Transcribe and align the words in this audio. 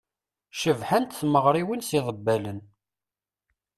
Cebḥent 0.61 1.15
tmeɣriwin 1.19 1.85
s 1.87 1.89
yiḍebbalen. 1.95 2.59